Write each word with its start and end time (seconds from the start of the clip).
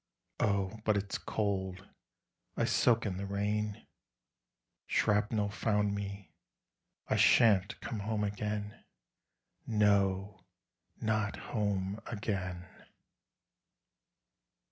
O... 0.39 0.79
but 0.83 0.97
it's 0.97 1.19
cold 1.19 1.87
I 2.57 2.65
soak 2.65 3.05
in 3.05 3.17
the 3.17 3.27
rain 3.27 3.85
Shrapnel 4.87 5.51
found 5.51 5.93
me 5.93 6.31
I 7.07 7.17
shan't 7.17 7.79
come 7.81 7.99
home 7.99 8.23
again 8.23 8.83
No, 9.67 10.43
not 10.99 11.35
home 11.53 11.99
again! 12.07 12.65